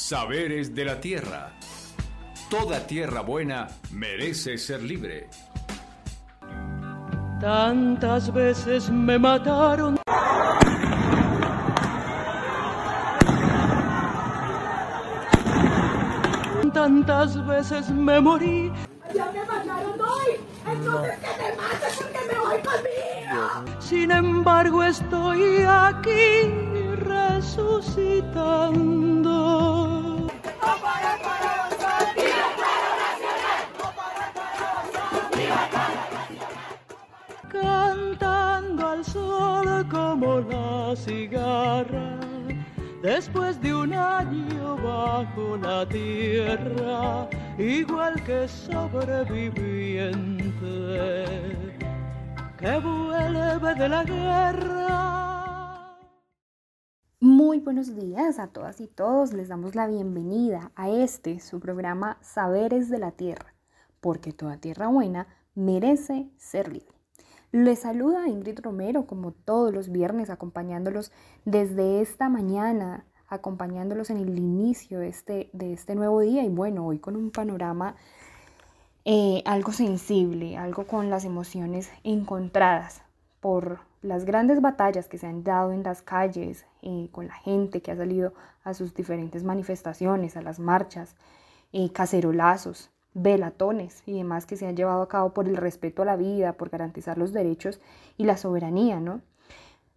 [0.00, 1.52] Saberes de la tierra.
[2.48, 5.28] Toda tierra buena merece ser libre.
[7.38, 9.98] Tantas veces me mataron.
[16.72, 18.72] Tantas veces me morí.
[19.14, 20.40] Ya me mataron hoy.
[20.66, 23.66] Entonces que me maten porque me voy conmigo.
[23.78, 26.48] Sin embargo estoy aquí
[26.96, 29.39] resucitando.
[41.10, 42.18] Cigarra.
[43.02, 50.54] Después de un año bajo la tierra, igual que sobreviviente
[52.58, 55.96] que vuelve de la guerra.
[57.20, 59.32] Muy buenos días a todas y todos.
[59.32, 63.54] Les damos la bienvenida a este, su programa Saberes de la Tierra,
[64.00, 66.99] porque toda tierra buena merece ser libre.
[67.52, 71.10] Les saluda Ingrid Romero como todos los viernes acompañándolos
[71.44, 76.44] desde esta mañana, acompañándolos en el inicio de este, de este nuevo día.
[76.44, 77.96] Y bueno, hoy con un panorama
[79.04, 83.02] eh, algo sensible, algo con las emociones encontradas
[83.40, 87.82] por las grandes batallas que se han dado en las calles, eh, con la gente
[87.82, 91.16] que ha salido a sus diferentes manifestaciones, a las marchas,
[91.72, 96.04] eh, cacerolazos, velatones y demás que se han llevado a cabo por el respeto a
[96.04, 97.80] la vida, por garantizar los derechos
[98.16, 99.20] y la soberanía, ¿no?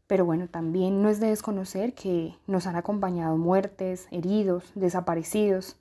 [0.08, 5.78] Pero bueno, también no es de desconocer que nos han acompañado muertes, heridos, desaparecidos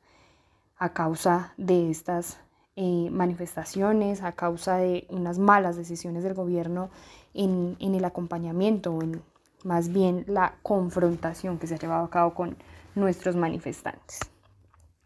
[0.76, 2.38] a causa de estas
[2.76, 6.90] eh, manifestaciones, a causa de unas malas decisiones del gobierno
[7.34, 9.22] en, en el acompañamiento, o en
[9.64, 12.56] más bien la confrontación que se ha llevado a cabo con
[12.94, 14.31] nuestros manifestantes.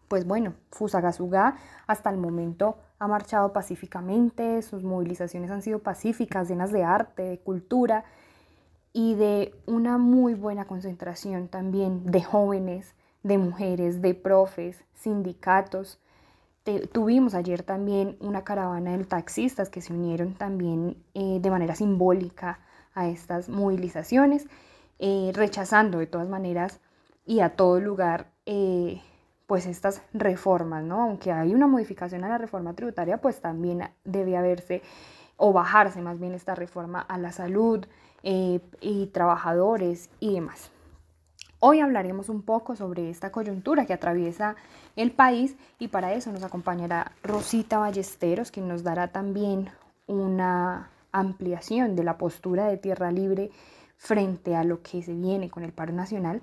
[0.08, 6.72] Pues bueno, Fusagasugá hasta el momento ha marchado pacíficamente, sus movilizaciones han sido pacíficas, llenas
[6.72, 8.04] de arte, de cultura
[8.92, 15.98] y de una muy buena concentración también de jóvenes, de mujeres, de profes, sindicatos.
[16.92, 22.60] tuvimos ayer también una caravana de taxistas que se unieron también eh, de manera simbólica
[22.94, 24.46] a estas movilizaciones,
[24.98, 26.80] eh, rechazando de todas maneras
[27.26, 29.02] y a todo lugar eh,
[29.46, 31.02] pues estas reformas, ¿no?
[31.02, 34.82] Aunque hay una modificación a la reforma tributaria, pues también debe haberse
[35.36, 37.86] o bajarse más bien esta reforma a la salud
[38.22, 40.70] eh, y trabajadores y demás.
[41.58, 44.56] Hoy hablaremos un poco sobre esta coyuntura que atraviesa
[44.94, 49.70] el país y para eso nos acompañará Rosita Ballesteros, quien nos dará también
[50.06, 53.50] una ampliación de la postura de Tierra Libre
[53.96, 56.42] frente a lo que se viene con el paro nacional.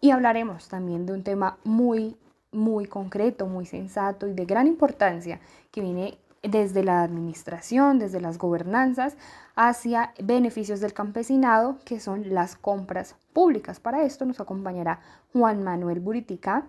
[0.00, 2.16] Y hablaremos también de un tema muy
[2.52, 5.40] muy concreto, muy sensato y de gran importancia
[5.70, 9.16] que viene desde la administración, desde las gobernanzas,
[9.54, 13.80] hacia beneficios del campesinado, que son las compras públicas.
[13.80, 15.00] Para esto nos acompañará
[15.32, 16.66] Juan Manuel Buritica,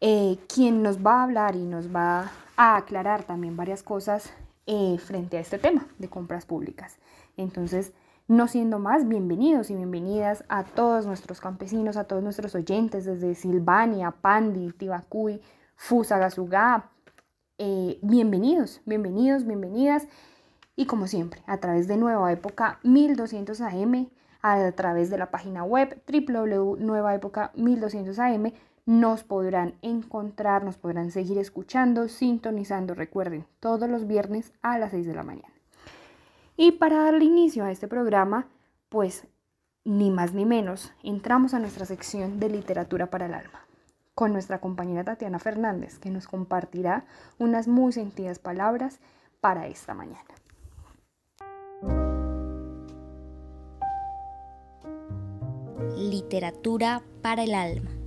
[0.00, 4.32] eh, quien nos va a hablar y nos va a aclarar también varias cosas
[4.66, 6.96] eh, frente a este tema de compras públicas.
[7.36, 7.92] Entonces,
[8.26, 13.34] no siendo más, bienvenidos y bienvenidas a todos nuestros campesinos, a todos nuestros oyentes desde
[13.34, 15.42] Silvania, Pandi, Tibacuy,
[15.76, 16.90] Fusagasugá.
[17.58, 20.08] Eh, bienvenidos, bienvenidos, bienvenidas.
[20.74, 24.08] Y como siempre, a través de Nueva Época 1200 AM,
[24.40, 28.52] a través de la página web www.nuevaépoca 1200 AM,
[28.86, 35.06] nos podrán encontrar, nos podrán seguir escuchando, sintonizando, recuerden, todos los viernes a las 6
[35.06, 35.53] de la mañana.
[36.56, 38.46] Y para darle inicio a este programa,
[38.88, 39.26] pues
[39.84, 43.66] ni más ni menos, entramos a nuestra sección de literatura para el alma,
[44.14, 47.04] con nuestra compañera Tatiana Fernández, que nos compartirá
[47.38, 49.00] unas muy sentidas palabras
[49.40, 50.24] para esta mañana.
[55.96, 58.03] Literatura para el alma.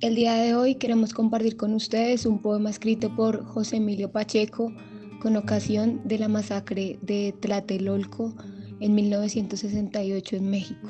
[0.00, 4.72] El día de hoy queremos compartir con ustedes un poema escrito por José Emilio Pacheco
[5.20, 8.34] con ocasión de la masacre de Tlatelolco
[8.80, 10.88] en 1968 en México.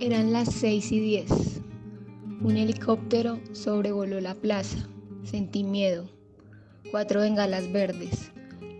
[0.00, 1.30] Eran las 6 y 10.
[2.42, 4.88] Un helicóptero sobrevoló la plaza.
[5.24, 6.08] Sentí miedo.
[6.92, 8.30] Cuatro bengalas verdes.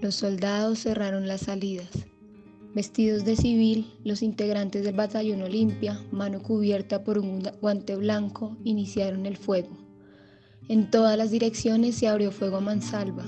[0.00, 2.06] Los soldados cerraron las salidas.
[2.74, 9.26] Vestidos de civil, los integrantes del batallón Olimpia, mano cubierta por un guante blanco, iniciaron
[9.26, 9.76] el fuego.
[10.68, 13.24] En todas las direcciones se abrió fuego a mansalva.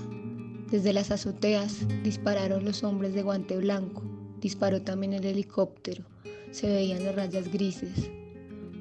[0.71, 4.03] Desde las azoteas dispararon los hombres de guante blanco,
[4.45, 6.05] Disparó también el helicóptero.
[6.51, 8.11] Se veían las rayas grises.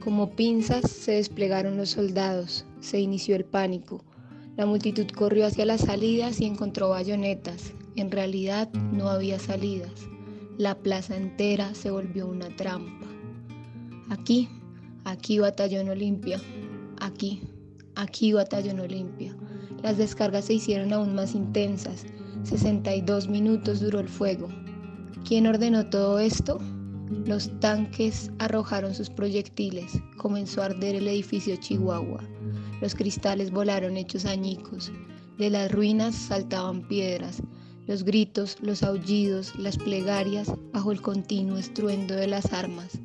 [0.03, 2.65] Como pinzas se desplegaron los soldados.
[2.81, 4.03] Se inició el pánico.
[4.57, 7.71] La multitud corrió hacia las salidas y encontró bayonetas.
[7.95, 10.09] En realidad no había salidas.
[10.59, 13.07] La plaza entera se volvió una trampa.
[14.11, 14.47] Aquí,
[15.03, 16.39] aquí batallón Olimpia.
[16.99, 17.41] Aquí,
[17.95, 19.35] aquí batallón Olimpia.
[19.81, 22.05] Las descargas se hicieron aún más intensas.
[22.43, 24.47] 62 minutos duró el fuego.
[25.27, 26.59] ¿Quién ordenó todo esto?
[27.25, 29.99] Los tanques arrojaron sus proyectiles.
[30.17, 32.23] Comenzó a arder el edificio Chihuahua.
[32.79, 34.91] Los cristales volaron hechos añicos.
[35.39, 37.41] De las ruinas saltaban piedras.
[37.85, 42.99] Los gritos, los aullidos, las plegarias bajo el continuo estruendo de las armas.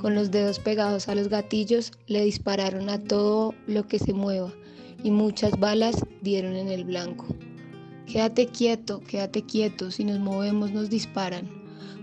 [0.00, 4.52] Con los dedos pegados a los gatillos le dispararon a todo lo que se mueva
[5.02, 7.26] y muchas balas dieron en el blanco.
[8.06, 11.48] Quédate quieto, quédate quieto, si nos movemos nos disparan.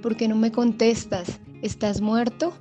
[0.01, 1.39] ¿Por qué no me contestas?
[1.61, 2.53] ¿Estás muerto?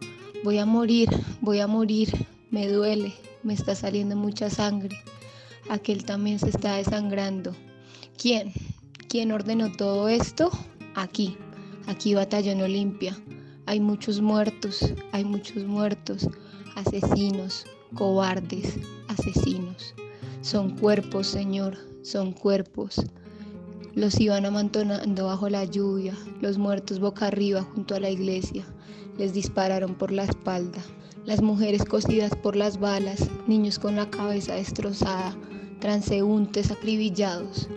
[0.45, 1.09] Voy a morir,
[1.41, 3.13] voy a morir, me duele,
[3.43, 4.97] me está saliendo mucha sangre.
[5.69, 7.57] Aquel también se está desangrando.
[8.17, 8.53] ¿Quién?
[9.09, 10.51] ¿Quién ordenó todo esto?
[10.95, 11.39] Aquí,
[11.87, 13.17] aquí Batallón Olimpia.
[13.65, 16.29] Hay muchos muertos, hay muchos muertos,
[16.77, 17.65] asesinos,
[17.95, 18.75] cobardes,
[19.09, 19.95] asesinos.
[20.43, 23.01] Son cuerpos, Señor, son cuerpos.
[23.95, 28.67] Los iban amontonando bajo la lluvia, los muertos boca arriba junto a la iglesia.
[29.17, 30.83] Les dispararon por la espalda.
[31.25, 35.35] Las mujeres cosidas por las balas, niños con la cabeza destrozada,
[35.81, 37.71] transeúntes acribillados.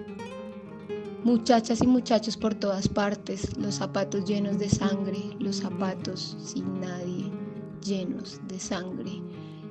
[1.23, 7.31] Muchachas y muchachos por todas partes, los zapatos llenos de sangre, los zapatos sin nadie,
[7.85, 9.21] llenos de sangre.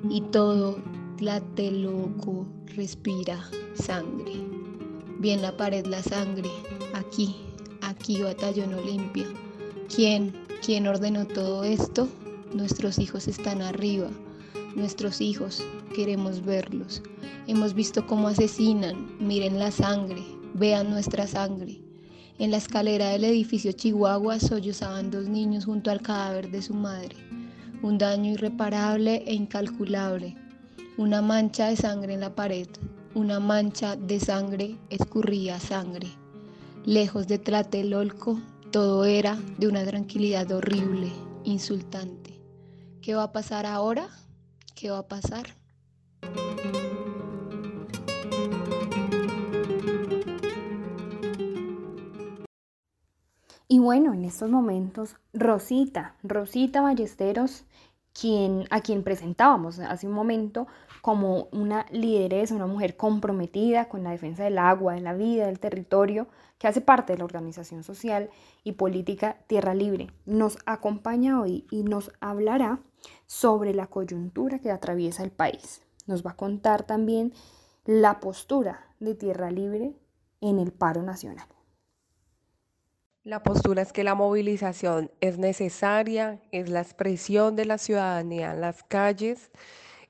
[0.08, 0.78] Y todo
[1.20, 4.32] loco respira sangre.
[5.18, 6.48] Bien la pared la sangre,
[6.94, 7.34] aquí,
[7.80, 9.26] aquí batallón Olimpia.
[9.92, 10.32] ¿Quién,
[10.64, 12.08] quién ordenó todo esto?
[12.54, 14.08] Nuestros hijos están arriba,
[14.76, 15.64] nuestros hijos,
[15.96, 17.02] queremos verlos.
[17.48, 20.22] Hemos visto cómo asesinan, miren la sangre,
[20.54, 21.80] Vean nuestra sangre.
[22.38, 27.16] En la escalera del edificio Chihuahua sollozaban dos niños junto al cadáver de su madre.
[27.82, 30.36] Un daño irreparable e incalculable.
[30.96, 32.66] Una mancha de sangre en la pared.
[33.14, 36.08] Una mancha de sangre escurría sangre.
[36.84, 38.40] Lejos de Tlatelolco,
[38.72, 41.12] todo era de una tranquilidad horrible,
[41.44, 42.40] insultante.
[43.02, 44.08] ¿Qué va a pasar ahora?
[44.74, 45.59] ¿Qué va a pasar?
[53.72, 57.62] Y bueno, en estos momentos, Rosita, Rosita Ballesteros,
[58.12, 60.66] quien, a quien presentábamos hace un momento
[61.02, 65.60] como una lideresa, una mujer comprometida con la defensa del agua, de la vida, del
[65.60, 66.26] territorio,
[66.58, 68.28] que hace parte de la organización social
[68.64, 72.80] y política Tierra Libre, nos acompaña hoy y nos hablará
[73.26, 75.80] sobre la coyuntura que atraviesa el país.
[76.08, 77.32] Nos va a contar también
[77.84, 79.94] la postura de Tierra Libre
[80.40, 81.46] en el paro nacional.
[83.22, 88.62] La postura es que la movilización es necesaria, es la expresión de la ciudadanía en
[88.62, 89.50] las calles,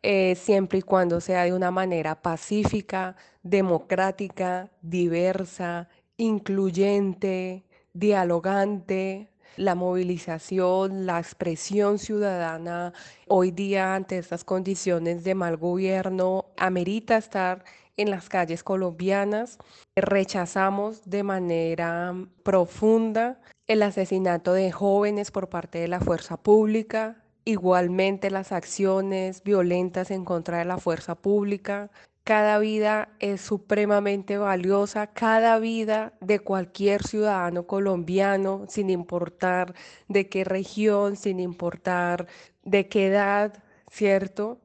[0.05, 9.29] eh, siempre y cuando sea de una manera pacífica, democrática, diversa, incluyente, dialogante.
[9.57, 12.93] La movilización, la expresión ciudadana
[13.27, 17.65] hoy día ante estas condiciones de mal gobierno amerita estar
[18.01, 19.59] en las calles colombianas.
[19.95, 28.31] Rechazamos de manera profunda el asesinato de jóvenes por parte de la fuerza pública, igualmente
[28.31, 31.91] las acciones violentas en contra de la fuerza pública.
[32.25, 39.75] Cada vida es supremamente valiosa, cada vida de cualquier ciudadano colombiano, sin importar
[40.09, 42.27] de qué región, sin importar
[42.63, 44.59] de qué edad, ¿cierto?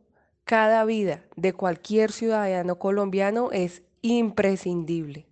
[0.45, 5.25] Cada vida de cualquier ciudadano colombiano es imprescindible.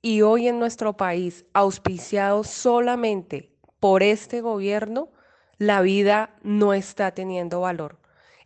[0.00, 3.50] Y hoy en nuestro país, auspiciado solamente
[3.80, 5.08] por este gobierno,
[5.58, 7.98] la vida no está teniendo valor.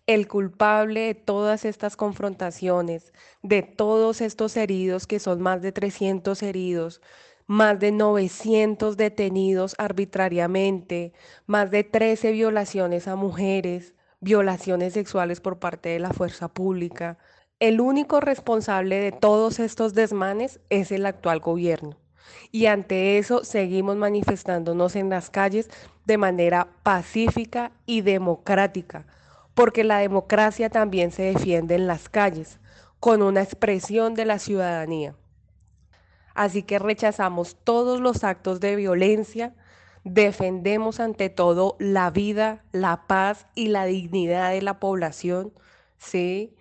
[0.06, 3.12] El culpable de todas estas confrontaciones,
[3.42, 7.02] de todos estos heridos, que son más de 300 heridos,
[7.46, 11.12] más de 900 detenidos arbitrariamente,
[11.46, 13.92] más de 13 violaciones a mujeres,
[14.24, 17.18] violaciones sexuales por parte de la fuerza pública.
[17.60, 21.98] El único responsable de todos estos desmanes es el actual gobierno.
[22.50, 25.68] Y ante eso seguimos manifestándonos en las calles
[26.06, 29.06] de manera pacífica y democrática,
[29.52, 32.58] porque la democracia también se defiende en las calles,
[33.00, 35.14] con una expresión de la ciudadanía.
[36.34, 39.54] Así que rechazamos todos los actos de violencia,
[40.04, 45.52] defendemos ante todo la vida, la paz y la dignidad de la población,
[45.98, 46.54] ¿sí?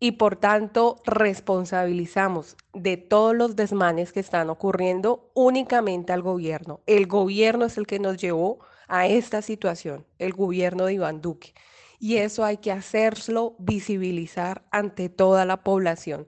[0.00, 6.80] Y por tanto responsabilizamos de todos los desmanes que están ocurriendo únicamente al gobierno.
[6.86, 11.54] El gobierno es el que nos llevó a esta situación, el gobierno de Iván Duque.
[12.00, 16.26] Y eso hay que hacerlo visibilizar ante toda la población.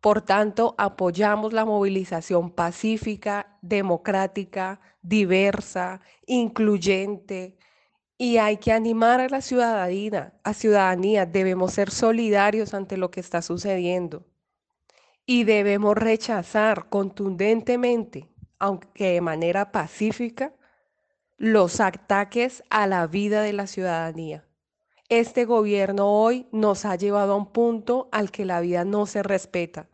[0.00, 7.58] Por tanto, apoyamos la movilización pacífica, democrática, diversa, incluyente,
[8.16, 13.20] y hay que animar a la ciudadanía, a ciudadanía, debemos ser solidarios ante lo que
[13.20, 14.26] está sucediendo
[15.30, 18.28] y debemos rechazar contundentemente,
[18.58, 20.52] aunque de manera pacífica,
[21.36, 24.44] los ataques a la vida de la ciudadanía.
[25.10, 29.24] Este gobierno hoy nos ha llevado a un punto al que la vida no se
[29.24, 29.88] respeta.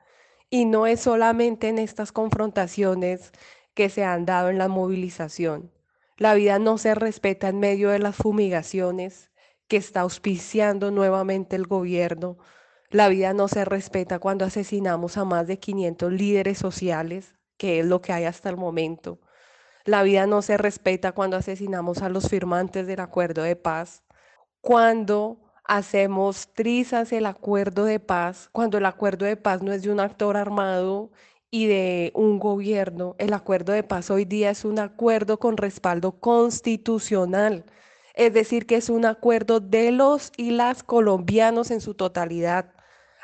[0.50, 3.32] Y no es solamente en estas confrontaciones
[3.72, 5.72] que se han dado en la movilización.
[6.18, 9.30] La vida no se respeta en medio de las fumigaciones
[9.68, 12.36] que está auspiciando nuevamente el gobierno.
[12.90, 17.86] La vida no se respeta cuando asesinamos a más de 500 líderes sociales, que es
[17.86, 19.18] lo que hay hasta el momento.
[19.86, 24.02] La vida no se respeta cuando asesinamos a los firmantes del acuerdo de paz
[24.66, 29.92] cuando hacemos trizas el acuerdo de paz, cuando el acuerdo de paz no es de
[29.92, 31.12] un actor armado
[31.52, 36.18] y de un gobierno, el acuerdo de paz hoy día es un acuerdo con respaldo
[36.18, 37.64] constitucional,
[38.14, 42.72] es decir, que es un acuerdo de los y las colombianos en su totalidad.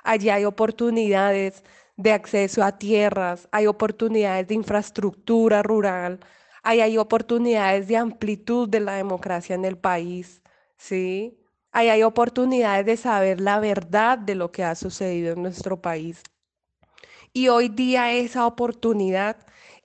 [0.05, 1.65] Allí hay oportunidades
[1.97, 6.21] de acceso a tierras, hay oportunidades de infraestructura rural,
[6.63, 10.42] hay oportunidades de amplitud de la democracia en el país.
[10.83, 11.39] ¿Sí?
[11.71, 16.23] Ahí hay oportunidades de saber la verdad de lo que ha sucedido en nuestro país.
[17.33, 19.37] Y hoy día esa oportunidad,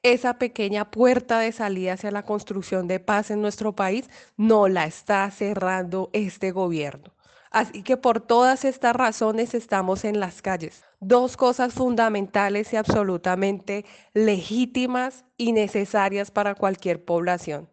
[0.03, 4.85] esa pequeña puerta de salida hacia la construcción de paz en nuestro país, no la
[4.85, 7.13] está cerrando este gobierno.
[7.51, 10.83] Así que por todas estas razones estamos en las calles.
[10.99, 17.69] Dos cosas fundamentales y absolutamente legítimas y necesarias para cualquier población.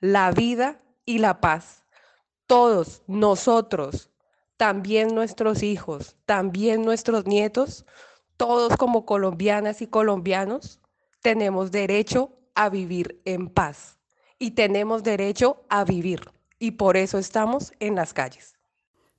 [0.00, 1.85] La vida y la paz
[2.46, 4.10] todos nosotros,
[4.56, 7.84] también nuestros hijos, también nuestros nietos,
[8.36, 10.80] todos como colombianas y colombianos,
[11.22, 13.98] tenemos derecho a vivir en paz
[14.38, 16.20] y tenemos derecho a vivir.
[16.58, 18.54] Y por eso estamos en las calles.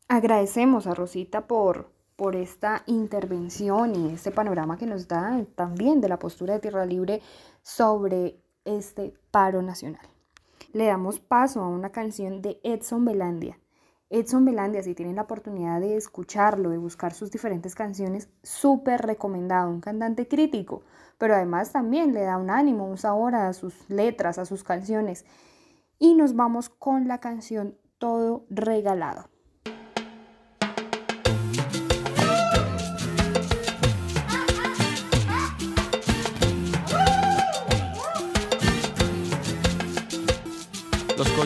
[0.08, 6.10] Agradecemos a Rosita por, por esta intervención y este panorama que nos da también de
[6.10, 7.22] la postura de Tierra Libre
[7.62, 10.08] sobre este paro nacional
[10.74, 13.60] le damos paso a una canción de Edson Belandia.
[14.10, 19.70] Edson Belandia, si tienen la oportunidad de escucharlo, de buscar sus diferentes canciones, súper recomendado,
[19.70, 20.84] un cantante crítico,
[21.18, 25.26] pero además también le da un ánimo, un sabor a sus letras, a sus canciones.
[26.00, 29.30] Y nos vamos con la canción Todo Regalado.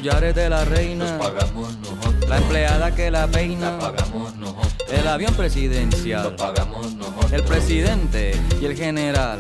[0.01, 2.27] Collares de la reina, pagamos nosotros.
[2.27, 4.70] La empleada que la peina, pagamos nosotros.
[4.91, 7.31] El avión presidencial, pagamos nosotros.
[7.31, 9.39] El presidente y el general,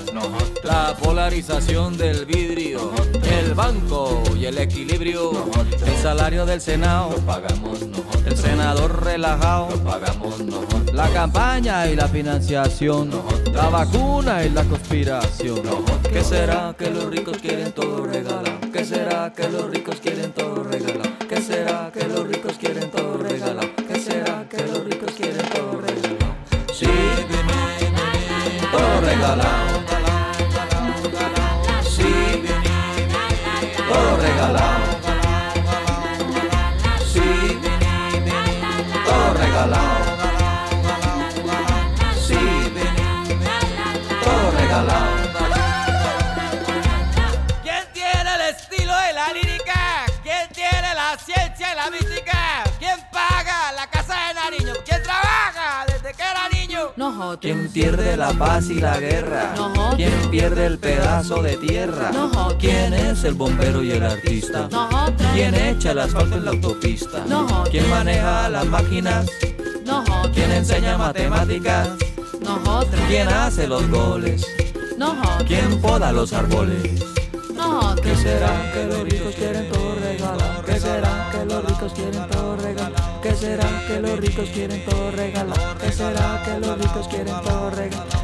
[0.63, 2.91] La polarización del vidrio,
[3.23, 5.31] el banco y el equilibrio.
[5.85, 8.25] El salario del Senado, pagamos nosotros.
[8.25, 10.93] El senador relajado, pagamos nosotros.
[10.93, 13.11] La campaña y la financiación,
[13.53, 15.61] la vacuna y la conspiración.
[16.11, 18.59] ¿Qué será que los ricos quieren todo regalar?
[18.71, 21.17] ¿Qué será que los ricos quieren todo regalar?
[21.27, 23.60] ¿Qué será que los ricos quieren todo regalar?
[29.21, 29.60] Todo regalado.
[57.01, 57.39] Nosotros.
[57.41, 59.53] ¿Quién pierde la paz y la guerra?
[59.55, 59.95] Nosotros.
[59.95, 62.11] ¿Quién pierde el pedazo de tierra?
[62.11, 62.57] Nosotros.
[62.59, 64.69] ¿Quién es el bombero y el artista?
[64.69, 65.31] Nosotros.
[65.33, 67.25] ¿Quién echa el asfalto en la autopista?
[67.27, 67.69] Nosotros.
[67.69, 69.25] ¿Quién maneja las máquinas?
[69.83, 70.29] Nosotros.
[70.35, 71.89] ¿Quién enseña matemáticas?
[72.39, 73.01] Nosotros.
[73.07, 74.45] ¿Quién hace los goles?
[74.95, 75.43] Nosotros.
[75.47, 77.03] ¿Quién poda los árboles?
[78.03, 79.80] ¿Qué será que los ricos quieren todo
[81.31, 83.21] que los ricos quieren todo regalar?
[83.21, 85.77] ¿Qué será que los ricos quieren todo regalar?
[85.79, 88.20] ¿Qué será que los ricos quieren todo regalar?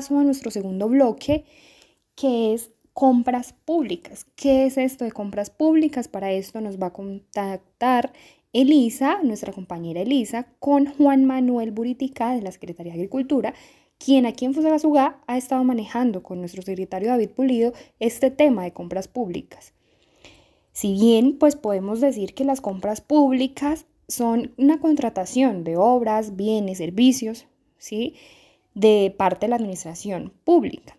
[0.00, 1.44] Paso a nuestro segundo bloque,
[2.14, 4.24] que es compras públicas.
[4.34, 6.08] ¿Qué es esto de compras públicas?
[6.08, 8.10] Para esto nos va a contactar
[8.54, 13.52] Elisa, nuestra compañera Elisa, con Juan Manuel Buritica de la Secretaría de Agricultura,
[13.98, 18.72] quien aquí en Fusagasugá ha estado manejando con nuestro secretario David Pulido este tema de
[18.72, 19.74] compras públicas.
[20.72, 26.78] Si bien, pues podemos decir que las compras públicas son una contratación de obras, bienes,
[26.78, 28.14] servicios, ¿sí?
[28.74, 30.96] De parte de la administración pública.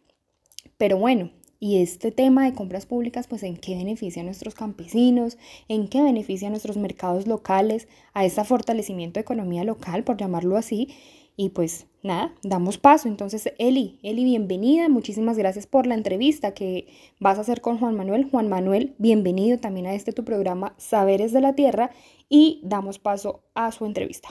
[0.78, 1.32] Pero bueno,
[1.64, 5.38] y este tema de compras públicas, pues en qué beneficia a nuestros campesinos,
[5.68, 10.58] en qué beneficia a nuestros mercados locales, a este fortalecimiento de economía local, por llamarlo
[10.58, 10.90] así.
[11.38, 13.08] Y pues nada, damos paso.
[13.08, 14.90] Entonces, Eli, Eli, bienvenida.
[14.90, 16.88] Muchísimas gracias por la entrevista que
[17.20, 18.28] vas a hacer con Juan Manuel.
[18.32, 21.92] Juan Manuel, bienvenido también a este tu programa Saberes de la Tierra
[22.28, 24.30] y damos paso a su entrevista.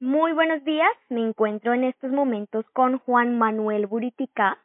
[0.00, 0.90] Muy buenos días.
[1.08, 4.58] Me encuentro en estos momentos con Juan Manuel Buritica,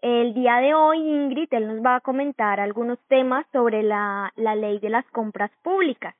[0.00, 4.54] el día de hoy, Ingrid, él nos va a comentar algunos temas sobre la, la
[4.54, 6.14] ley de las compras públicas.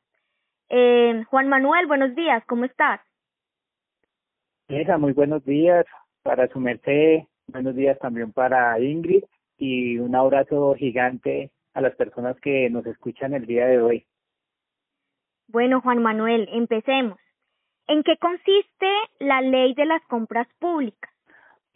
[0.69, 3.01] Eh, Juan Manuel, buenos días, ¿cómo estás?
[4.69, 5.87] Mira, muy buenos días
[6.25, 9.23] para su merced, buenos días también para Ingrid
[9.59, 14.07] y un abrazo gigante a las personas que nos escuchan el día de hoy.
[15.47, 17.19] Bueno, Juan Manuel, empecemos.
[17.89, 18.89] ¿En qué consiste
[19.21, 21.11] la ley de las compras públicas?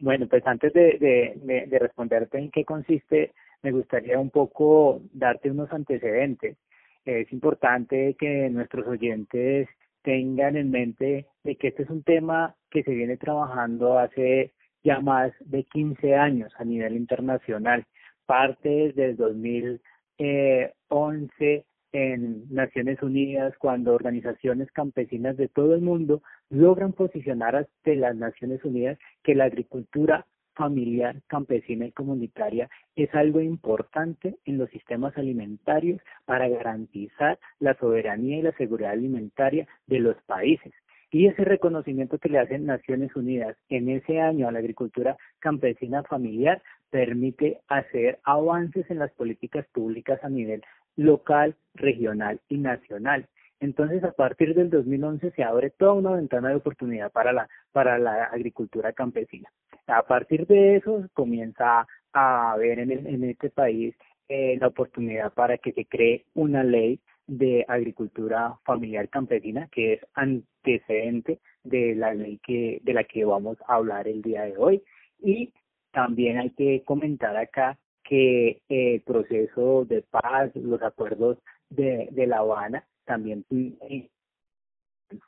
[0.00, 5.50] Bueno, pues antes de, de, de, responderte en qué consiste, me gustaría un poco darte
[5.50, 6.56] unos antecedentes.
[7.04, 9.68] Es importante que nuestros oyentes
[10.02, 15.00] tengan en mente de que este es un tema que se viene trabajando hace ya
[15.00, 17.84] más de 15 años a nivel internacional.
[18.26, 26.92] Parte desde el 2011 en Naciones Unidas cuando organizaciones campesinas de todo el mundo logran
[26.92, 34.36] posicionar ante las Naciones Unidas que la agricultura familiar, campesina y comunitaria es algo importante
[34.44, 40.72] en los sistemas alimentarios para garantizar la soberanía y la seguridad alimentaria de los países.
[41.12, 46.04] Y ese reconocimiento que le hacen Naciones Unidas en ese año a la agricultura campesina
[46.04, 50.62] familiar permite hacer avances en las políticas públicas a nivel
[50.96, 53.26] local, regional y nacional.
[53.60, 57.98] Entonces, a partir del 2011 se abre toda una ventana de oportunidad para la, para
[57.98, 59.50] la agricultura campesina.
[59.86, 63.94] A partir de eso comienza a haber en, en este país
[64.28, 70.06] eh, la oportunidad para que se cree una ley de agricultura familiar campesina que es
[70.14, 74.82] antecedente de la ley que de la que vamos a hablar el día de hoy
[75.20, 75.52] y
[75.92, 82.38] también hay que comentar acá que el proceso de paz, los acuerdos de, de La
[82.38, 83.44] Habana también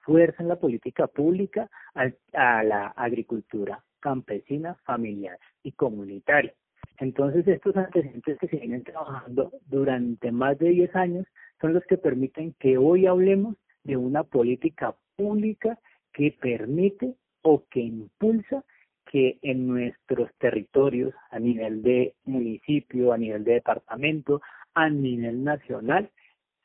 [0.04, 6.54] fuerza en la política pública a, la agricultura campesina, familiar y comunitaria.
[6.98, 11.26] Entonces, estos antecedentes que se vienen trabajando durante más de 10 años
[11.60, 15.78] son los que permiten que hoy hablemos de una política pública
[16.12, 18.64] que permite o que impulsa
[19.12, 24.40] que en nuestros territorios, a nivel de municipio, a nivel de departamento,
[24.72, 26.10] a nivel nacional,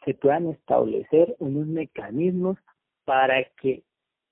[0.06, 2.58] se puedan establecer unos mecanismos
[3.04, 3.84] para que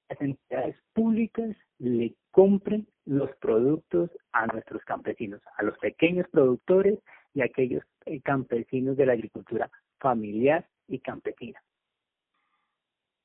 [0.08, 7.00] las entidades públicas le compren los productos a nuestros campesinos, a los pequeños productores
[7.34, 11.62] y a aquellos eh, campesinos de la agricultura familiar y campesina.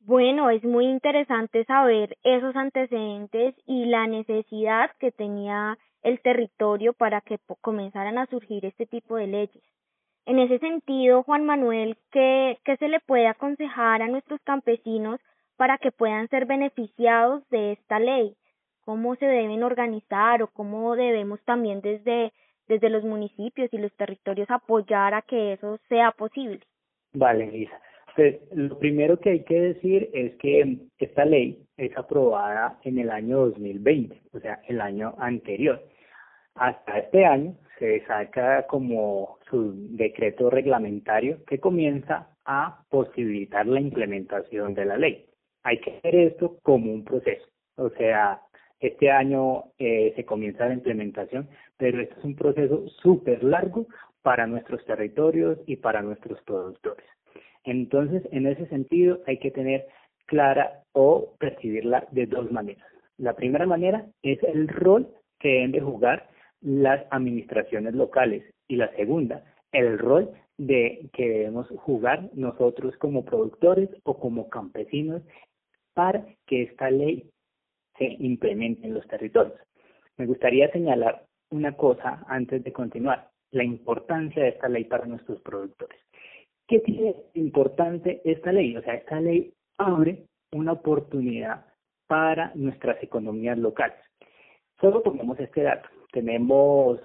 [0.01, 7.21] Bueno, es muy interesante saber esos antecedentes y la necesidad que tenía el territorio para
[7.21, 9.63] que comenzaran a surgir este tipo de leyes.
[10.25, 15.21] En ese sentido, Juan Manuel, ¿qué, ¿qué se le puede aconsejar a nuestros campesinos
[15.57, 18.35] para que puedan ser beneficiados de esta ley?
[18.85, 22.33] ¿Cómo se deben organizar o cómo debemos también desde,
[22.69, 26.61] desde los municipios y los territorios apoyar a que eso sea posible?
[27.13, 27.79] Vale, Lisa.
[28.53, 33.46] Lo primero que hay que decir es que esta ley es aprobada en el año
[33.46, 35.83] 2020, o sea, el año anterior.
[36.55, 44.75] Hasta este año se saca como su decreto reglamentario que comienza a posibilitar la implementación
[44.75, 45.27] de la ley.
[45.62, 47.46] Hay que ver esto como un proceso,
[47.77, 48.40] o sea,
[48.81, 53.87] este año eh, se comienza la implementación, pero esto es un proceso súper largo
[54.23, 57.05] para nuestros territorios y para nuestros productores.
[57.64, 59.87] Entonces, en ese sentido, hay que tener
[60.27, 62.87] clara o percibirla de dos maneras.
[63.18, 66.29] La primera manera es el rol que deben de jugar
[66.61, 73.88] las administraciones locales y la segunda, el rol de que debemos jugar nosotros como productores
[74.05, 75.23] o como campesinos
[75.94, 77.31] para que esta ley
[77.99, 79.59] se implemente en los territorios.
[80.16, 85.40] Me gustaría señalar una cosa antes de continuar, la importancia de esta ley para nuestros
[85.40, 85.99] productores.
[86.71, 88.77] ¿Qué tiene importante esta ley?
[88.77, 91.67] O sea, esta ley abre una oportunidad
[92.07, 93.99] para nuestras economías locales.
[94.81, 95.89] Solo tomemos este dato.
[96.13, 97.01] Tenemos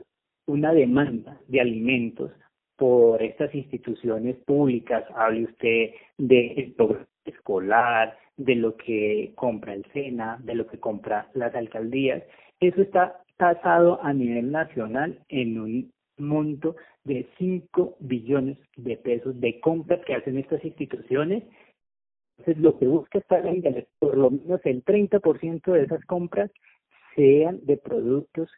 [0.45, 2.31] una demanda de alimentos
[2.77, 10.37] por estas instituciones públicas, hable usted del programa escolar, de lo que compra el SENA,
[10.43, 12.21] de lo que compra las alcaldías,
[12.59, 19.59] eso está tasado a nivel nacional en un monto de 5 billones de pesos de
[19.59, 21.43] compras que hacen estas instituciones.
[22.37, 26.51] Entonces, lo que busca esta ley es por lo menos el 30% de esas compras
[27.15, 28.49] sean de productos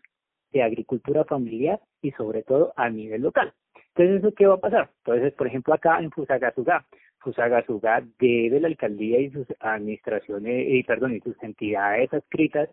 [0.52, 3.54] de agricultura familiar y sobre todo a nivel local.
[3.96, 4.91] Entonces, ¿eso qué va a pasar?
[5.00, 6.86] Entonces, por ejemplo, acá en Fusagasugá,
[7.20, 12.70] Fusagasugá debe la alcaldía y sus administraciones, y perdón, y sus entidades adscritas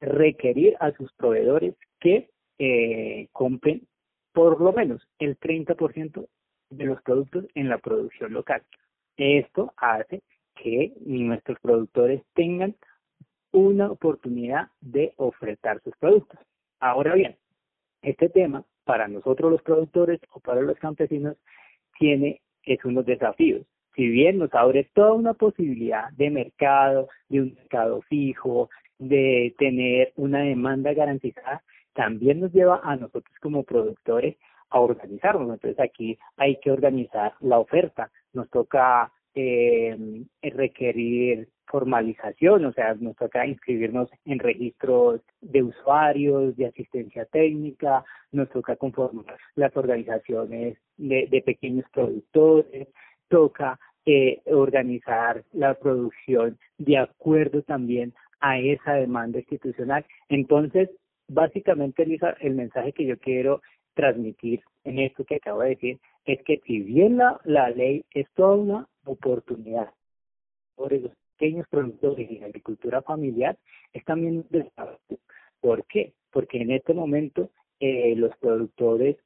[0.00, 3.86] requerir a sus proveedores que eh, compren
[4.32, 6.28] por lo menos el 30%
[6.70, 8.62] de los productos en la producción local.
[9.16, 10.22] Esto hace
[10.54, 12.76] que nuestros productores tengan
[13.52, 16.38] una oportunidad de ofertar sus productos.
[16.80, 17.36] Ahora bien,
[18.02, 21.36] este tema para nosotros los productores o para los campesinos
[21.98, 23.66] tiene es unos desafíos.
[23.94, 30.12] Si bien nos abre toda una posibilidad de mercado, de un mercado fijo, de tener
[30.16, 31.62] una demanda garantizada,
[31.98, 34.36] también nos lleva a nosotros como productores
[34.70, 35.54] a organizarnos.
[35.54, 38.12] Entonces aquí hay que organizar la oferta.
[38.32, 46.66] Nos toca eh, requerir formalización, o sea, nos toca inscribirnos en registros de usuarios, de
[46.66, 52.86] asistencia técnica, nos toca conformar las organizaciones de, de pequeños productores,
[53.26, 60.06] toca eh, organizar la producción de acuerdo también a esa demanda institucional.
[60.28, 60.88] Entonces,
[61.28, 63.62] básicamente, Elisa, el mensaje que yo quiero
[63.94, 68.26] transmitir en esto que acabo de decir es que si bien la, la ley es
[68.34, 69.92] toda una oportunidad
[70.74, 73.58] por los pequeños productores y la agricultura familiar,
[73.92, 75.18] es también un desafío.
[75.60, 76.12] ¿Por qué?
[76.30, 79.16] Porque en este momento eh, los productores,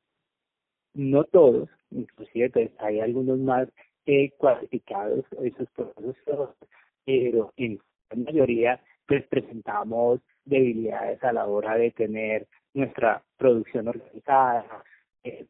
[0.95, 3.69] no todos, inclusive pues, hay algunos más
[4.07, 6.57] eh, cualificados, esos productos,
[7.05, 14.65] pero en la mayoría pues presentamos debilidades a la hora de tener nuestra producción organizada,
[15.25, 15.47] eh,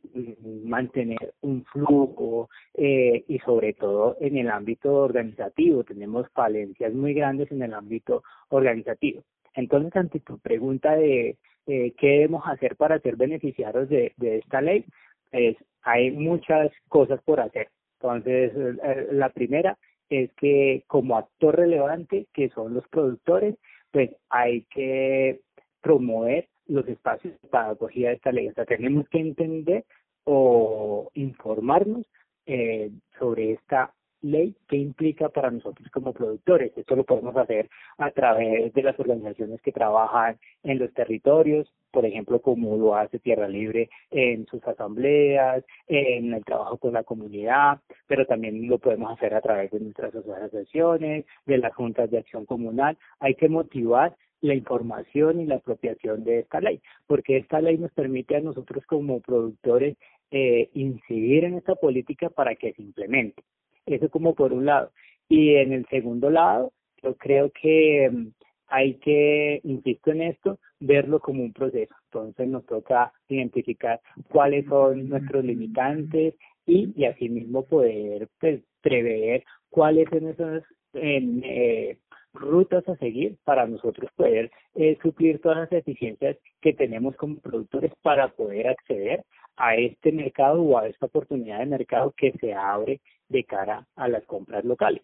[0.64, 5.84] mantener un flujo eh, y sobre todo en el ámbito organizativo.
[5.84, 9.22] Tenemos falencias muy grandes en el ámbito organizativo.
[9.54, 11.36] Entonces, ante tu pregunta de
[11.66, 14.84] eh, qué debemos hacer para ser beneficiarios de, esta ley,
[15.30, 17.68] pues hay muchas cosas por hacer.
[18.00, 19.78] Entonces, eh, la primera
[20.12, 23.56] es que como actor relevante, que son los productores,
[23.90, 25.40] pues hay que
[25.80, 28.48] promover los espacios de pedagogía de esta ley.
[28.48, 29.84] O sea, tenemos que entender
[30.24, 32.06] o informarnos
[32.44, 36.72] eh, sobre esta ley que implica para nosotros como productores.
[36.76, 42.06] Esto lo podemos hacer a través de las organizaciones que trabajan en los territorios, por
[42.06, 47.80] ejemplo, como lo hace Tierra Libre en sus asambleas, en el trabajo con la comunidad,
[48.06, 52.46] pero también lo podemos hacer a través de nuestras asociaciones, de las juntas de acción
[52.46, 52.96] comunal.
[53.20, 57.92] Hay que motivar la información y la apropiación de esta ley, porque esta ley nos
[57.92, 59.96] permite a nosotros como productores
[60.30, 63.42] eh, incidir en esta política para que se implemente.
[63.86, 64.92] Eso como por un lado.
[65.28, 68.28] Y en el segundo lado, yo creo que mm,
[68.68, 71.94] hay que, insisto en esto, verlo como un proceso.
[72.06, 76.34] Entonces nos toca identificar cuáles son nuestros limitantes
[76.66, 80.62] y, y asimismo poder pues, prever cuáles son esas
[80.94, 81.98] eh,
[82.34, 87.92] rutas a seguir para nosotros poder eh, suplir todas las deficiencias que tenemos como productores
[88.02, 89.24] para poder acceder
[89.56, 94.08] a este mercado o a esta oportunidad de mercado que se abre de cara a
[94.08, 95.02] las compras locales.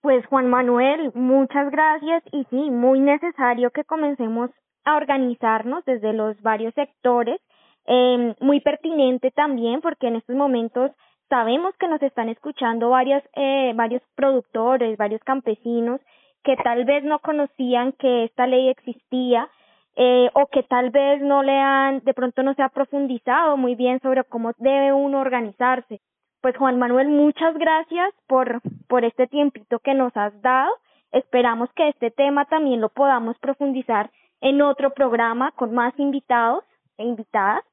[0.00, 4.50] Pues Juan Manuel, muchas gracias y sí, muy necesario que comencemos
[4.84, 7.40] a organizarnos desde los varios sectores,
[7.86, 10.92] eh, muy pertinente también porque en estos momentos
[11.28, 16.00] sabemos que nos están escuchando varios, eh, varios productores, varios campesinos
[16.44, 19.48] que tal vez no conocían que esta ley existía
[19.96, 23.74] eh, o que tal vez no le han, de pronto no se ha profundizado muy
[23.74, 26.00] bien sobre cómo debe uno organizarse.
[26.42, 30.70] Pues Juan Manuel, muchas gracias por, por este tiempito que nos has dado.
[31.12, 34.10] Esperamos que este tema también lo podamos profundizar
[34.42, 36.62] en otro programa con más invitados
[36.98, 37.64] e invitadas.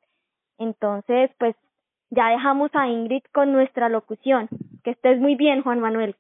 [0.58, 1.56] Entonces, pues
[2.10, 4.48] ya dejamos a Ingrid con nuestra locución.
[4.84, 6.16] Que estés muy bien, Juan Manuel.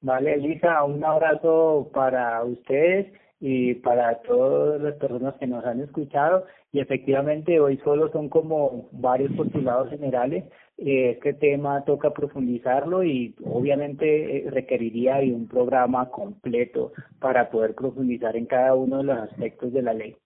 [0.00, 6.44] Vale, Elisa, un abrazo para ustedes y para todas las personas que nos han escuchado.
[6.72, 10.44] Y efectivamente hoy solo son como varios postulados generales.
[10.76, 17.74] Eh, este tema toca profundizarlo y obviamente eh, requeriría de un programa completo para poder
[17.74, 20.16] profundizar en cada uno de los aspectos de la ley.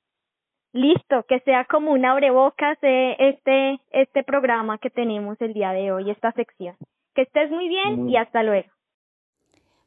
[0.74, 5.92] Listo, que sea como un abrebocas de este, este programa que tenemos el día de
[5.92, 6.76] hoy, esta sección.
[7.14, 8.68] Que estés muy bien y hasta luego.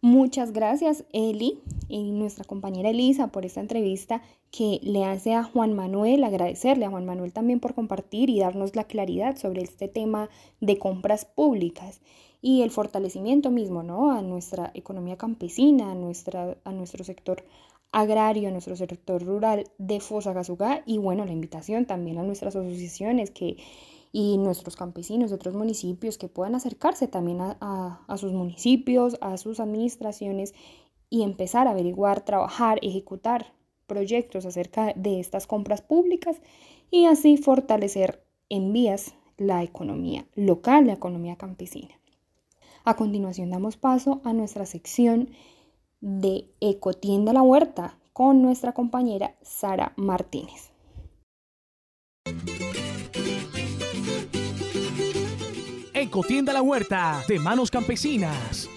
[0.06, 5.74] Muchas gracias, Eli y nuestra compañera Elisa, por esta entrevista que le hace a Juan
[5.74, 10.30] Manuel, agradecerle a Juan Manuel también por compartir y darnos la claridad sobre este tema
[10.62, 12.02] de compras públicas
[12.40, 14.12] y el fortalecimiento mismo, ¿no?
[14.12, 17.44] A nuestra economía campesina, a, nuestra, a nuestro sector
[17.92, 23.32] agrario, a nuestro sector rural de Fosagasugá y bueno, la invitación también a nuestras asociaciones
[23.32, 23.58] que
[24.18, 30.54] y nuestros campesinos otros municipios que puedan acercarse también a, sus municipios, a sus administraciones
[31.10, 33.54] y empezar a averiguar, trabajar, ejecutar
[33.88, 36.38] proyectos acerca de estas compras públicas
[36.92, 42.00] y así fortalecer en vías la economía local, la economía campesina.
[42.86, 45.32] A continuación damos paso a nuestra sección
[46.00, 50.75] de Ecotienda La Huerta con nuestra compañera Sara Martínez.
[56.16, 58.70] Ecotienda La Huerta de Manos Campesinas.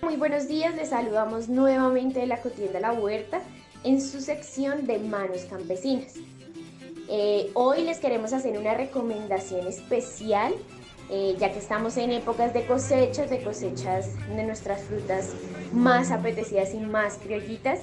[0.00, 3.42] Muy buenos días, les saludamos nuevamente de la Ecotienda La Huerta
[3.84, 6.14] en su sección de Manos Campesinas.
[7.10, 10.54] Eh, hoy les queremos hacer una recomendación especial,
[11.10, 15.34] eh, ya que estamos en épocas de cosechas, de cosechas de nuestras frutas
[15.74, 17.80] más apetecidas y más criollitas.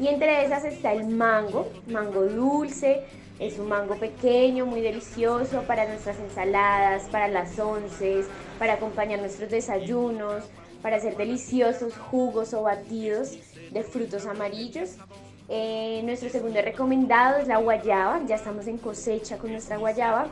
[0.00, 3.04] Y entre esas está el mango, mango dulce,
[3.38, 8.26] es un mango pequeño, muy delicioso para nuestras ensaladas, para las onces,
[8.58, 10.44] para acompañar nuestros desayunos,
[10.82, 13.38] para hacer deliciosos jugos o batidos
[13.70, 14.96] de frutos amarillos.
[15.48, 18.20] Eh, nuestro segundo recomendado es la guayaba.
[18.26, 20.28] Ya estamos en cosecha con nuestra guayaba.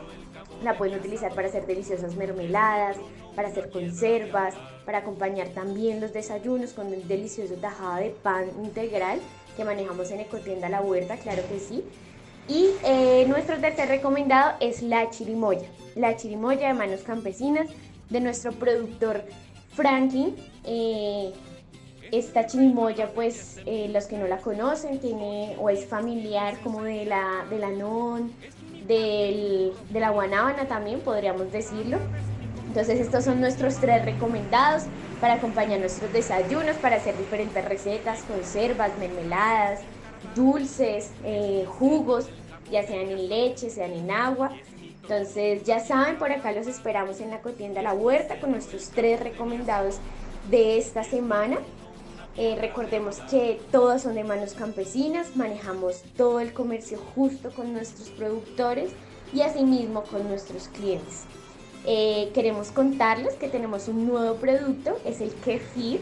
[0.63, 2.97] La pueden utilizar para hacer deliciosas mermeladas,
[3.35, 9.19] para hacer conservas, para acompañar también los desayunos con un delicioso tajado de pan integral
[9.55, 11.83] que manejamos en Ecotienda La Huerta, claro que sí.
[12.51, 17.69] Y eh, nuestro tercer recomendado es la chirimoya, la chirimoya de manos campesinas
[18.09, 19.23] de nuestro productor
[19.73, 20.35] Franklin.
[20.65, 21.31] Eh,
[22.11, 27.05] esta chirimoya, pues eh, los que no la conocen, tiene o es familiar como de
[27.05, 28.33] la, de la non,
[28.85, 31.99] de la guanábana también, podríamos decirlo.
[32.67, 34.83] Entonces estos son nuestros tres recomendados
[35.21, 39.79] para acompañar nuestros desayunos, para hacer diferentes recetas, conservas, mermeladas,
[40.35, 41.11] dulces,
[41.79, 42.29] jugos,
[42.71, 44.51] ya sean en leche, sean en agua.
[45.01, 49.19] Entonces ya saben, por acá los esperamos en la cotienda La Huerta con nuestros tres
[49.19, 49.97] recomendados
[50.49, 51.57] de esta semana.
[52.37, 58.09] Eh, recordemos que todas son de manos campesinas, manejamos todo el comercio justo con nuestros
[58.09, 58.91] productores
[59.33, 61.25] y asimismo con nuestros clientes.
[61.85, 65.99] Eh, queremos contarles que tenemos un nuevo producto, es el kefir,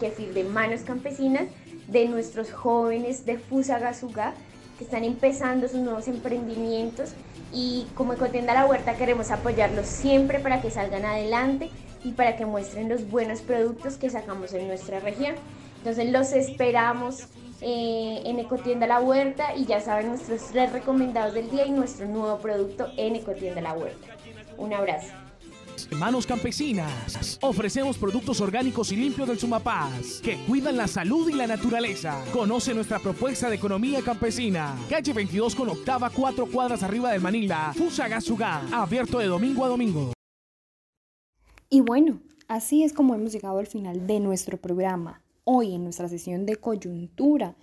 [0.00, 1.44] kefir de manos campesinas,
[1.86, 4.34] de nuestros jóvenes de Fusagasugá
[4.78, 7.10] que están empezando sus nuevos emprendimientos
[7.52, 11.70] y como Ecotienda La Huerta queremos apoyarlos siempre para que salgan adelante
[12.04, 15.34] y para que muestren los buenos productos que sacamos en nuestra región.
[15.78, 17.26] Entonces los esperamos
[17.60, 22.06] eh, en Ecotienda La Huerta y ya saben nuestros tres recomendados del día y nuestro
[22.06, 24.16] nuevo producto en Ecotienda La Huerta.
[24.56, 25.27] Un abrazo.
[25.92, 27.38] Manos Campesinas.
[27.42, 32.24] Ofrecemos productos orgánicos y limpios del Sumapaz que cuidan la salud y la naturaleza.
[32.32, 34.74] Conoce nuestra propuesta de economía campesina.
[34.88, 37.72] Calle 22 con octava, cuatro cuadras arriba de Manila.
[37.76, 38.62] Fusagasugá.
[38.72, 40.12] Abierto de domingo a domingo.
[41.70, 45.22] Y bueno, así es como hemos llegado al final de nuestro programa.
[45.44, 47.56] Hoy en nuestra sesión de coyuntura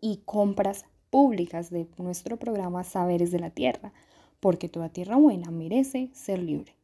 [0.00, 3.92] y compras públicas de nuestro programa Saberes de la Tierra,
[4.40, 6.77] porque toda tierra buena merece ser libre.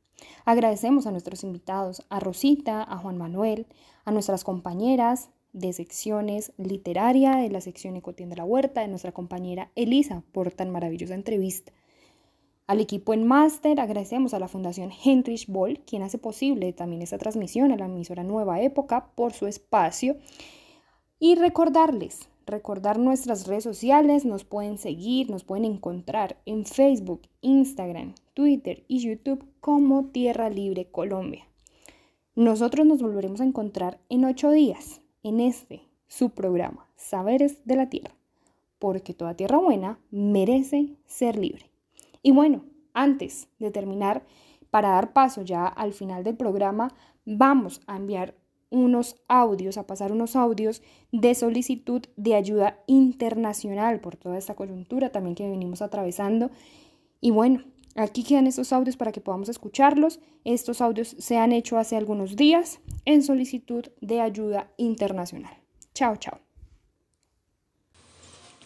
[0.44, 3.66] Agradecemos a nuestros invitados, a Rosita, a Juan Manuel,
[4.05, 9.70] a nuestras compañeras de secciones literaria de la sección Ecotienda La Huerta, de nuestra compañera
[9.74, 11.72] Elisa por tan maravillosa entrevista.
[12.66, 17.18] Al equipo en máster agradecemos a la Fundación Heinrich Boll, quien hace posible también esta
[17.18, 20.16] transmisión a la emisora Nueva Época por su espacio.
[21.18, 28.14] Y recordarles recordar nuestras redes sociales, nos pueden seguir, nos pueden encontrar en Facebook, Instagram,
[28.35, 31.47] Twitter y YouTube como Tierra Libre Colombia.
[32.35, 37.88] Nosotros nos volveremos a encontrar en ocho días en este, su programa, Saberes de la
[37.88, 38.14] Tierra,
[38.79, 41.70] porque toda tierra buena merece ser libre.
[42.23, 44.25] Y bueno, antes de terminar,
[44.70, 46.92] para dar paso ya al final del programa,
[47.25, 48.35] vamos a enviar
[48.70, 55.11] unos audios, a pasar unos audios de solicitud de ayuda internacional por toda esta coyuntura
[55.11, 56.51] también que venimos atravesando.
[57.20, 57.62] Y bueno,
[57.96, 60.20] aquí quedan estos audios para que podamos escucharlos.
[60.44, 65.57] Estos audios se han hecho hace algunos días en solicitud de ayuda internacional.
[65.94, 66.40] Chao, chao.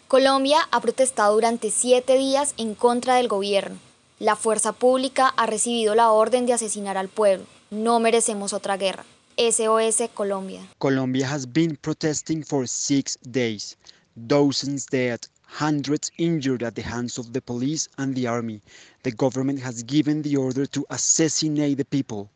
[0.09, 3.79] Colombia ha protestado durante siete días en contra del gobierno.
[4.19, 7.45] La fuerza pública ha recibido la orden de asesinar al pueblo.
[7.71, 9.05] No merecemos otra guerra.
[9.37, 10.67] SOS Colombia.
[10.79, 13.77] Colombia has been protesting for six days.
[14.17, 18.61] Dozens dead, hundreds injured at the hands of the police and the army.
[19.03, 22.29] The government has given the order to assassinate the people,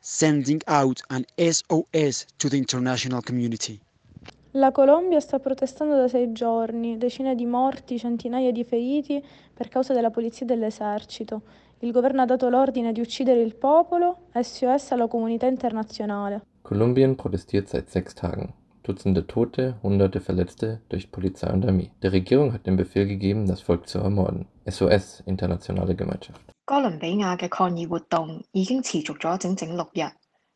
[0.00, 3.80] sending out an SOS to the international community.
[4.52, 9.92] La Colombia sta protestando da sei giorni, decine di morti, centinaia di feriti per causa
[9.92, 11.42] della polizia e dell'esercito.
[11.80, 16.40] Il governo ha dato l'ordine di uccidere il popolo, SOS alla comunità internazionale.
[16.62, 18.50] Kolumbien protestiert seit sechs Tagen.
[18.85, 21.91] Dutzende Tote, Hunderte Verletzte durch Polizei und Armee.
[22.01, 24.47] Die Regierung hat den Befehl gegeben, das Volk zu ermorden.
[24.65, 26.41] SOS, internationale Gemeinschaft.
[26.65, 30.09] 哥伦比亚嘅抗议活动已经持续咗整整六日，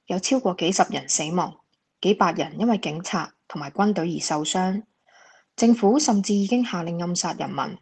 [0.08, 1.56] 有超过几十人死亡，
[2.02, 4.84] 几百人因为警察同埋军队而受伤。
[5.56, 7.78] 政府甚至已经下令暗杀人民。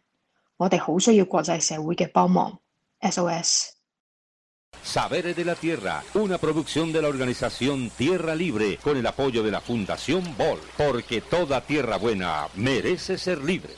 [0.58, 2.60] 我哋好需要国际社会嘅帮忙。
[3.02, 3.70] SOS。
[4.89, 9.51] Saberes de la Tierra, una producción de la organización Tierra Libre con el apoyo de
[9.51, 13.75] la Fundación Bol, porque toda tierra buena merece ser libre.